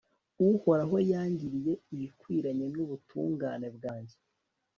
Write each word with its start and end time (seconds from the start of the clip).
uhoraho 0.49 0.95
yangiriye 1.11 1.73
ibikwiranye 1.93 2.67
n'ubutungane 2.75 3.67
bwanjye 3.75 4.15